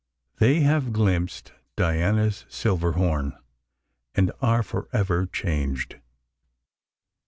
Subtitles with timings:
[0.39, 3.37] They have glimpsed "Diana's silver horn,"
[4.15, 5.99] and are forever changed.